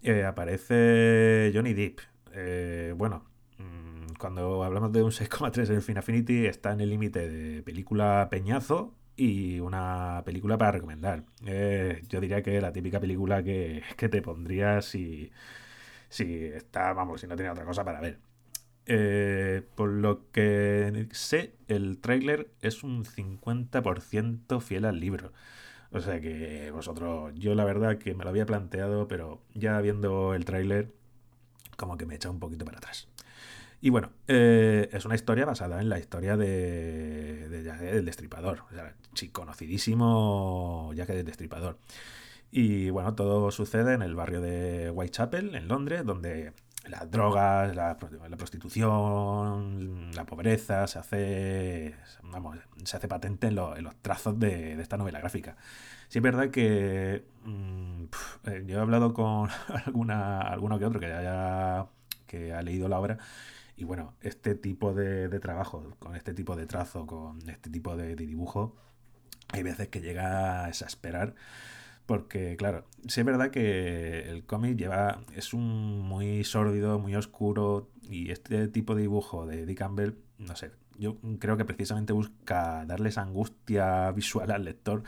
Eh, 0.03 0.25
aparece 0.25 1.51
Johnny 1.55 1.73
Depp. 1.73 2.01
Eh, 2.33 2.93
bueno, 2.97 3.25
cuando 4.19 4.65
hablamos 4.65 4.93
de 4.93 5.03
un 5.03 5.11
6,3 5.13 5.71
en 5.71 5.83
Film 5.83 5.99
Affinity 5.99 6.47
está 6.47 6.73
en 6.73 6.81
el 6.81 6.91
límite 6.91 7.29
de 7.29 7.63
película 7.63 8.29
peñazo 8.31 8.95
y 9.17 9.61
una 9.61 10.23
película 10.25 10.59
para 10.59 10.73
recomendar. 10.73 11.25
Eh, 11.47 12.03
yo 12.09 12.21
diría 12.21 12.43
que 12.43 12.61
la 12.61 12.73
típica 12.73 13.01
película 13.01 13.43
que, 13.43 13.83
que 13.97 14.09
te 14.09 14.23
pondrías 14.23 14.85
si, 14.87 15.31
si 16.09 16.47
está, 16.47 16.93
vamos, 16.93 17.21
si 17.21 17.27
no 17.27 17.37
tenía 17.37 17.53
otra 17.53 17.65
cosa 17.65 17.85
para 17.85 18.01
ver. 18.01 18.19
Eh, 18.87 19.63
por 19.77 19.89
lo 19.91 20.31
que 20.31 21.09
sé, 21.13 21.55
el 21.69 21.99
tráiler 21.99 22.51
es 22.61 22.83
un 22.85 23.05
50% 23.05 24.61
fiel 24.61 24.85
al 24.85 25.01
libro. 25.01 25.33
O 25.91 26.01
sea 26.01 26.21
que 26.21 26.71
vosotros, 26.73 27.33
yo 27.37 27.55
la 27.55 27.65
verdad 27.65 27.99
que 27.99 28.15
me 28.15 28.25
lo 28.25 28.31
había 28.31 28.47
planteado, 28.47 29.07
pero 29.09 29.41
ya 29.55 29.81
viendo 29.81 30.35
el 30.35 30.45
tráiler, 30.45 30.93
como 31.77 31.97
que 31.97 32.07
me 32.07 32.17
echa 32.17 32.31
un 32.31 32.41
poquito 32.41 32.65
para 32.65 32.79
atrás. 32.79 33.09
Y 33.85 33.91
bueno, 33.91 34.13
eh, 34.29 34.89
es 34.93 35.05
una 35.05 35.15
historia 35.15 35.45
basada 35.45 35.79
en 35.83 35.91
la 35.91 35.99
historia 35.99 36.39
de, 36.39 37.51
de 37.51 37.63
Jack 37.63 37.83
el 37.83 38.07
Destripador. 38.07 38.61
O 38.71 38.75
sea, 38.75 38.95
conocidísimo 39.31 40.91
Jack 40.95 41.11
el 41.11 41.27
Destripador. 41.27 41.77
Y 42.51 42.89
bueno, 42.89 43.15
todo 43.15 43.51
sucede 43.51 43.93
en 43.93 44.01
el 44.01 44.15
barrio 44.15 44.41
de 44.41 44.91
Whitechapel, 44.91 45.55
en 45.55 45.69
Londres, 45.69 46.03
donde 46.07 46.55
las 46.87 47.11
drogas, 47.11 47.77
la, 47.77 47.99
prostitución, 48.39 50.13
la 50.15 50.25
pobreza 50.25 50.87
se 50.87 50.99
hace, 50.99 51.95
vamos, 52.23 52.57
se 52.85 52.97
hace 52.97 53.07
patente 53.07 53.49
en, 53.49 53.55
lo- 53.57 53.77
en 53.77 53.85
los 53.85 53.97
trazos 53.97 54.39
de, 54.41 54.81
esta 54.81 54.97
novela 54.97 55.21
gráfica. 55.21 55.59
Sí 56.09 56.21
es 56.21 56.23
verdad 56.23 56.49
que 56.51 57.23
mm, 57.45 58.05
eh, 58.47 58.65
yo 58.67 58.79
he 58.79 58.81
hablado 58.81 59.13
con 59.13 59.51
alguna, 59.87 60.41
alguno 60.41 60.79
que 60.79 60.87
otro 60.87 61.01
que 61.01 61.13
haya 61.13 61.87
que 62.27 62.55
ha 62.55 62.63
leído 62.63 62.89
la 62.89 62.99
obra 62.99 63.19
y 63.77 63.85
bueno, 63.85 64.15
este 64.21 64.55
tipo 64.55 64.95
de, 64.95 65.29
de 65.29 65.41
trabajo, 65.41 65.97
con 65.99 66.17
este 66.17 66.35
tipo 66.35 66.57
de 66.57 66.67
trazo, 66.67 67.07
con 67.07 67.39
este 67.49 67.71
tipo 67.71 67.97
de, 67.97 68.17
dibujo, 68.17 68.77
hay 69.49 69.63
veces 69.63 69.89
que 69.89 70.01
llega 70.01 70.65
a 70.65 70.69
exasperar 70.69 71.35
porque, 72.07 72.57
claro, 72.57 72.85
sí 73.09 73.21
es 73.21 73.27
verdad 73.27 73.51
que 73.51 74.29
el 74.29 74.45
cómic 74.45 74.77
lleva. 74.77 75.23
es 75.35 75.55
un 75.55 76.01
muy 76.01 76.45
sórdido, 76.45 76.99
muy 76.99 77.15
oscuro. 77.17 77.91
Y 78.03 78.31
este 78.31 78.69
tipo 78.69 78.95
de 78.95 79.03
dibujo 79.03 79.47
de 79.47 79.65
Dick 79.65 79.79
Campbell, 79.79 80.15
no 80.39 80.55
sé, 80.57 80.73
yo 80.99 81.19
creo 81.39 81.57
que 81.57 81.65
precisamente 81.65 82.13
busca 82.13 82.85
darles 82.87 83.19
angustia 83.19 84.11
visual 84.13 84.51
al 84.51 84.65
lector. 84.65 85.03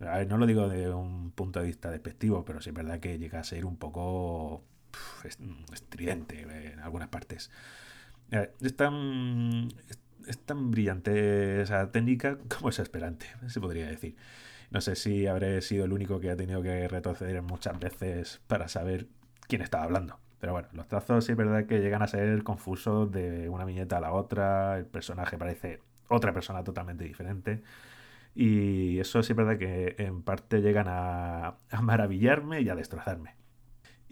A 0.00 0.18
ver, 0.18 0.28
no 0.28 0.38
lo 0.38 0.46
digo 0.46 0.68
de 0.68 0.90
un 0.92 1.30
punto 1.32 1.60
de 1.60 1.66
vista 1.66 1.90
despectivo, 1.90 2.44
pero 2.44 2.60
sí 2.60 2.70
es 2.70 2.74
verdad 2.74 3.00
que 3.00 3.18
llega 3.18 3.40
a 3.40 3.44
ser 3.44 3.64
un 3.64 3.76
poco 3.76 4.64
estridente 5.72 6.42
en 6.72 6.80
algunas 6.80 7.08
partes. 7.08 7.50
Es 8.30 8.76
tan, 8.76 9.68
es, 10.26 10.38
tan 10.38 10.70
brillante 10.70 11.62
esa 11.62 11.90
técnica 11.90 12.38
como 12.48 12.70
es 12.70 12.78
esperante, 12.78 13.26
se 13.48 13.60
podría 13.60 13.86
decir. 13.86 14.16
No 14.70 14.80
sé 14.80 14.94
si 14.94 15.26
habré 15.26 15.60
sido 15.62 15.84
el 15.84 15.92
único 15.92 16.20
que 16.20 16.30
ha 16.30 16.36
tenido 16.36 16.62
que 16.62 16.86
retroceder 16.88 17.42
muchas 17.42 17.78
veces 17.80 18.40
para 18.46 18.68
saber 18.68 19.08
quién 19.48 19.62
estaba 19.62 19.84
hablando. 19.84 20.18
Pero 20.38 20.52
bueno, 20.52 20.68
los 20.72 20.86
trazos 20.88 21.24
sí 21.24 21.32
es 21.32 21.38
verdad 21.38 21.66
que 21.66 21.80
llegan 21.80 22.02
a 22.02 22.06
ser 22.06 22.42
confusos 22.44 23.10
de 23.10 23.48
una 23.48 23.64
viñeta 23.64 23.98
a 23.98 24.00
la 24.00 24.12
otra, 24.12 24.78
el 24.78 24.86
personaje 24.86 25.36
parece 25.36 25.82
otra 26.08 26.32
persona 26.32 26.62
totalmente 26.64 27.04
diferente. 27.04 27.62
Y 28.34 28.98
eso 29.00 29.22
sí 29.22 29.32
es 29.32 29.36
verdad 29.36 29.58
que 29.58 29.96
en 29.98 30.22
parte 30.22 30.60
llegan 30.62 30.86
a 30.88 31.58
maravillarme 31.82 32.60
y 32.62 32.68
a 32.68 32.76
destrozarme. 32.76 33.39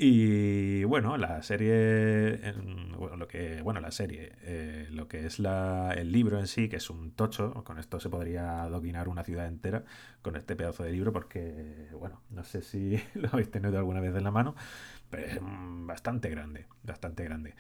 Y 0.01 0.85
bueno, 0.85 1.17
la 1.17 1.43
serie, 1.43 2.47
en- 2.49 2.93
bueno, 2.97 3.17
lo 3.17 3.27
que, 3.27 3.63
bueno, 3.63 3.81
la 3.81 3.91
serie, 3.91 4.33
eh, 4.43 4.87
lo 4.93 5.09
que 5.09 5.27
es 5.27 5.41
la, 5.41 5.93
el 5.97 6.13
libro 6.13 6.39
en 6.39 6.47
sí, 6.47 6.69
que 6.69 6.77
es 6.77 6.89
un 6.89 7.11
tocho, 7.13 7.53
con 7.65 7.79
esto 7.81 7.99
se 7.99 8.09
podría 8.09 8.69
doquinar 8.69 9.09
una 9.09 9.25
ciudad 9.25 9.47
entera 9.49 9.85
con 10.23 10.37
este 10.37 10.55
pedazo 10.55 10.85
de 10.85 10.93
libro, 10.93 11.13
porque, 11.13 11.89
bueno, 11.99 12.23
no 12.31 12.45
sé 12.45 12.63
si 12.63 12.97
lo 13.15 13.29
habéis 13.33 13.51
tenido 13.51 13.77
alguna 13.77 14.01
vez 14.01 14.15
en 14.15 14.23
la 14.25 14.31
mano, 14.31 14.55
pero 15.11 15.27
es 15.27 15.39
bastante 15.43 16.31
grande, 16.31 16.67
bastante 16.85 17.25
grande. 17.25 17.55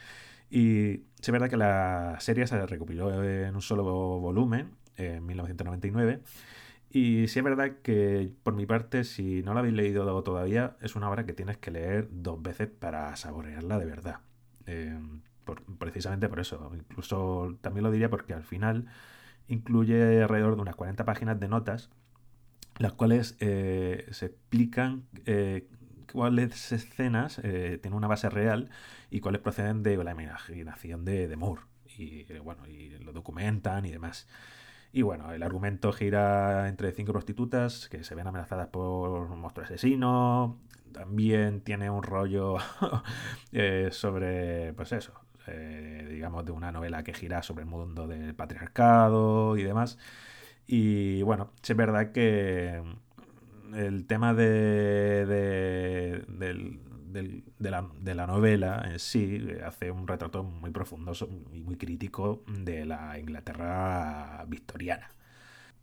Y 0.50 1.04
es 1.20 1.30
verdad 1.30 1.50
que 1.50 1.56
la 1.56 2.16
serie 2.20 2.46
se 2.46 2.64
recopiló 2.66 3.22
en 3.24 3.54
un 3.54 3.62
solo 3.62 3.84
volumen 4.20 4.72
en 4.96 5.24
1999. 5.26 6.20
Y 6.90 7.28
sí 7.28 7.38
es 7.38 7.44
verdad 7.44 7.78
que 7.82 8.32
por 8.42 8.54
mi 8.54 8.66
parte, 8.66 9.04
si 9.04 9.42
no 9.42 9.52
la 9.54 9.60
habéis 9.60 9.74
leído 9.74 10.22
todavía, 10.22 10.76
es 10.80 10.96
una 10.96 11.10
obra 11.10 11.26
que 11.26 11.34
tienes 11.34 11.58
que 11.58 11.70
leer 11.70 12.08
dos 12.10 12.40
veces 12.42 12.68
para 12.68 13.14
saborearla 13.16 13.78
de 13.78 13.84
verdad. 13.84 14.20
Eh, 14.66 14.98
precisamente 15.78 16.28
por 16.28 16.40
eso. 16.40 16.70
Incluso 16.74 17.56
también 17.60 17.84
lo 17.84 17.90
diría 17.90 18.10
porque 18.10 18.34
al 18.34 18.44
final 18.44 18.86
incluye 19.48 20.22
alrededor 20.22 20.56
de 20.56 20.62
unas 20.62 20.76
40 20.76 21.04
páginas 21.04 21.40
de 21.40 21.48
notas, 21.48 21.90
las 22.78 22.92
cuales 22.92 23.36
eh, 23.40 24.06
se 24.10 24.26
explican 24.26 25.04
eh, 25.26 25.68
cuáles 26.12 26.72
escenas 26.72 27.40
eh, 27.42 27.78
tienen 27.80 27.96
una 27.96 28.08
base 28.08 28.28
real 28.30 28.70
y 29.10 29.20
cuáles 29.20 29.40
proceden 29.40 29.82
de 29.82 29.96
la 30.02 30.12
imaginación 30.12 31.04
de, 31.04 31.28
de 31.28 31.36
Moore. 31.36 31.62
Y 31.96 32.24
bueno, 32.38 32.66
y 32.68 32.90
lo 32.98 33.12
documentan 33.12 33.84
y 33.84 33.90
demás. 33.90 34.28
Y 34.92 35.02
bueno, 35.02 35.32
el 35.32 35.42
argumento 35.42 35.92
gira 35.92 36.68
entre 36.68 36.92
cinco 36.92 37.12
prostitutas 37.12 37.88
que 37.88 38.04
se 38.04 38.14
ven 38.14 38.26
amenazadas 38.26 38.68
por 38.68 39.10
un 39.30 39.40
monstruo 39.40 39.64
asesino. 39.66 40.58
También 40.92 41.60
tiene 41.60 41.90
un 41.90 42.02
rollo 42.02 42.56
eh, 43.52 43.90
sobre, 43.92 44.72
pues 44.74 44.92
eso, 44.92 45.12
eh, 45.46 46.06
digamos, 46.10 46.44
de 46.46 46.52
una 46.52 46.72
novela 46.72 47.02
que 47.04 47.12
gira 47.14 47.42
sobre 47.42 47.62
el 47.64 47.68
mundo 47.68 48.06
del 48.06 48.34
patriarcado 48.34 49.56
y 49.58 49.62
demás. 49.62 49.98
Y 50.66 51.22
bueno, 51.22 51.52
es 51.62 51.76
verdad 51.76 52.12
que 52.12 52.82
el 53.74 54.06
tema 54.06 54.34
de, 54.34 55.26
de, 55.26 56.24
del- 56.28 56.80
del- 57.12 57.44
de 57.58 57.70
la, 57.70 57.88
de 58.00 58.14
la 58.14 58.26
novela 58.26 58.82
en 58.90 58.98
sí 58.98 59.38
eh, 59.48 59.62
hace 59.64 59.90
un 59.90 60.06
retrato 60.08 60.42
muy 60.44 60.70
profundo 60.70 61.12
y 61.52 61.62
muy 61.62 61.76
crítico 61.76 62.42
de 62.48 62.84
la 62.86 63.18
Inglaterra 63.18 64.44
victoriana. 64.48 65.08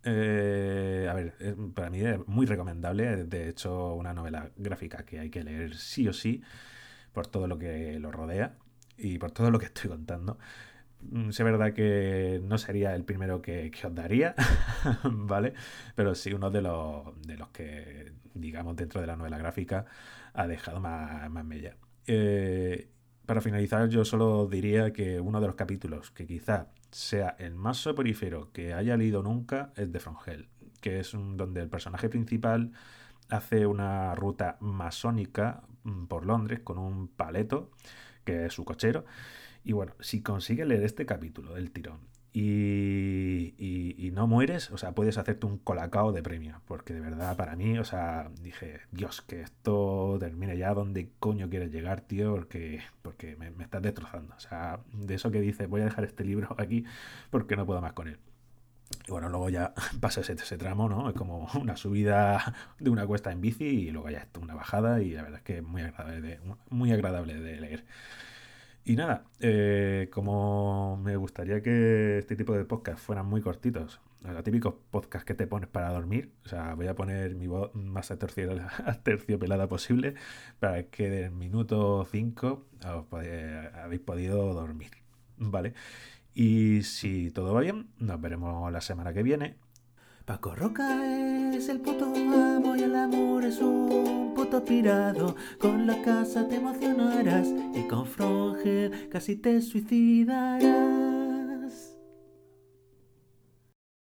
Eh, 0.04 1.08
a 1.10 1.14
ver, 1.14 1.34
es- 1.40 1.56
para 1.74 1.90
mí 1.90 2.00
es 2.00 2.18
muy 2.28 2.46
recomendable, 2.46 3.24
de 3.24 3.48
hecho, 3.48 3.94
una 3.94 4.14
novela 4.14 4.50
gráfica 4.56 5.04
que 5.04 5.18
hay 5.20 5.30
que 5.30 5.42
leer 5.44 5.76
sí 5.76 6.06
o 6.08 6.12
sí 6.12 6.42
por 7.12 7.26
todo 7.26 7.46
lo 7.48 7.58
que 7.58 7.98
lo 8.00 8.12
rodea 8.12 8.56
y 8.98 9.18
por 9.18 9.32
todo 9.32 9.50
lo 9.50 9.58
que 9.58 9.66
estoy 9.66 9.90
contando. 9.90 10.38
Mm, 11.10 11.30
es 11.30 11.38
verdad 11.38 11.72
que 11.72 12.40
no 12.42 12.58
sería 12.58 12.94
el 12.94 13.04
primero 13.04 13.42
que, 13.42 13.70
que 13.70 13.86
os 13.86 13.94
daría, 13.94 14.34
¿vale? 15.04 15.54
Pero 15.94 16.14
sí 16.14 16.32
uno 16.32 16.50
de 16.50 16.62
los, 16.62 17.20
de 17.22 17.36
los 17.36 17.48
que, 17.48 18.12
digamos, 18.34 18.76
dentro 18.76 19.00
de 19.00 19.06
la 19.06 19.16
novela 19.16 19.38
gráfica 19.38 19.86
ha 20.34 20.46
dejado 20.46 20.80
más, 20.80 21.30
más 21.30 21.44
mella. 21.44 21.76
Eh, 22.06 22.88
para 23.26 23.40
finalizar, 23.40 23.88
yo 23.88 24.04
solo 24.04 24.46
diría 24.46 24.92
que 24.92 25.20
uno 25.20 25.40
de 25.40 25.46
los 25.48 25.56
capítulos 25.56 26.10
que 26.10 26.26
quizá 26.26 26.68
sea 26.90 27.36
el 27.38 27.54
más 27.54 27.78
soporífero 27.78 28.52
que 28.52 28.72
haya 28.72 28.96
leído 28.96 29.22
nunca 29.22 29.72
es 29.76 29.90
de 29.92 30.00
From 30.00 30.16
Hell, 30.24 30.48
que 30.80 31.00
es 31.00 31.14
un, 31.14 31.36
donde 31.36 31.60
el 31.62 31.68
personaje 31.68 32.08
principal 32.08 32.72
hace 33.28 33.66
una 33.66 34.14
ruta 34.14 34.56
masónica 34.60 35.62
mm, 35.84 36.06
por 36.06 36.24
Londres 36.26 36.60
con 36.62 36.78
un 36.78 37.08
paleto, 37.08 37.70
que 38.24 38.46
es 38.46 38.52
su 38.54 38.64
cochero. 38.64 39.04
Y 39.66 39.72
bueno, 39.72 39.94
si 40.00 40.22
consigues 40.22 40.66
leer 40.68 40.84
este 40.84 41.06
capítulo 41.06 41.54
del 41.54 41.72
tirón 41.72 41.98
y, 42.32 43.54
y- 43.58 44.10
no 44.12 44.26
mueres, 44.26 44.70
o 44.70 44.78
sea, 44.78 44.92
puedes 44.92 45.18
hacerte 45.18 45.44
un 45.46 45.58
colacao 45.58 46.12
de 46.12 46.22
premio. 46.22 46.62
Porque 46.66 46.94
de 46.94 47.00
verdad, 47.00 47.36
para 47.36 47.56
mí, 47.56 47.78
o 47.78 47.84
sea, 47.84 48.30
dije, 48.42 48.80
Dios, 48.92 49.20
que 49.22 49.42
esto 49.42 50.16
termine 50.20 50.56
ya 50.56 50.72
donde 50.72 51.10
coño 51.18 51.50
quieres 51.50 51.70
llegar, 51.72 52.00
tío, 52.02 52.32
porque, 52.34 52.80
porque 53.02 53.36
me, 53.36 53.48
estás 53.62 53.82
destrozando. 53.82 54.34
O 54.36 54.40
sea, 54.40 54.80
de 54.92 55.14
eso 55.16 55.30
que 55.30 55.40
dices, 55.40 55.68
voy 55.68 55.82
a 55.82 55.84
dejar 55.86 56.04
este 56.04 56.24
libro 56.24 56.54
aquí 56.58 56.84
porque 57.30 57.56
no 57.56 57.66
puedo 57.66 57.80
más 57.82 57.92
con 57.92 58.08
él. 58.08 58.18
Y 59.08 59.10
bueno, 59.10 59.28
luego 59.28 59.50
ya 59.50 59.74
pasa 60.00 60.20
ese, 60.22 60.34
ese 60.34 60.58
tramo, 60.58 60.88
¿no? 60.88 61.08
Es 61.10 61.16
como 61.16 61.48
una 61.60 61.76
subida 61.76 62.54
de 62.78 62.90
una 62.90 63.06
cuesta 63.06 63.32
en 63.32 63.40
bici 63.40 63.64
y 63.64 63.90
luego 63.90 64.10
ya 64.10 64.28
una 64.40 64.54
bajada 64.54 65.02
y 65.02 65.12
la 65.12 65.22
verdad 65.22 65.38
es 65.38 65.44
que 65.44 65.58
es 65.58 65.62
muy 65.64 65.82
agradable 65.82 66.40
muy 66.70 66.92
agradable 66.92 67.34
de 67.40 67.60
leer. 67.60 67.84
Y 68.88 68.94
nada, 68.94 69.24
eh, 69.40 70.08
como 70.12 70.96
me 71.02 71.16
gustaría 71.16 71.60
que 71.60 72.18
este 72.18 72.36
tipo 72.36 72.52
de 72.54 72.64
podcasts 72.64 73.02
fueran 73.02 73.26
muy 73.26 73.40
cortitos, 73.40 74.00
los 74.22 74.44
típicos 74.44 74.74
podcasts 74.92 75.24
que 75.26 75.34
te 75.34 75.48
pones 75.48 75.68
para 75.68 75.90
dormir, 75.90 76.30
o 76.44 76.48
sea, 76.48 76.74
voy 76.74 76.86
a 76.86 76.94
poner 76.94 77.34
mi 77.34 77.48
voz 77.48 77.74
más 77.74 78.12
aterciopelada, 78.12 78.70
aterciopelada 78.86 79.66
posible 79.66 80.14
para 80.60 80.84
que 80.84 81.10
del 81.10 81.32
minuto 81.32 82.04
5 82.08 82.64
os 82.86 83.04
pode- 83.06 83.72
habéis 83.74 84.02
podido 84.02 84.54
dormir, 84.54 84.90
¿vale? 85.36 85.74
Y 86.32 86.82
si 86.84 87.32
todo 87.32 87.54
va 87.54 87.62
bien, 87.62 87.88
nos 87.98 88.20
veremos 88.20 88.70
la 88.70 88.80
semana 88.80 89.12
que 89.12 89.24
viene. 89.24 89.56
Paco 90.24 90.54
Roca 90.54 91.04
es 91.54 91.68
el 91.68 91.80
puto 91.80 92.04
amo 92.06 92.76
y 92.76 92.82
el 92.82 92.94
amor 92.94 93.44
es 93.44 93.58
un 93.60 93.85
Con 95.60 95.86
la 95.86 96.02
casa 96.02 96.48
te 96.48 96.56
emocionarás 96.56 97.46
y 97.72 97.86
con 97.86 98.04
Frongel 98.04 99.08
casi 99.08 99.36
te 99.36 99.62
suicidarás. 99.62 100.95